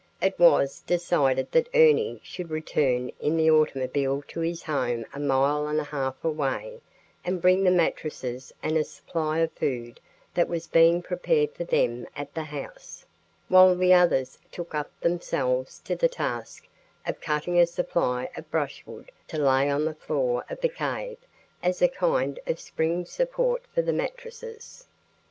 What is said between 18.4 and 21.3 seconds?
brushwood to lay on the floor of the cave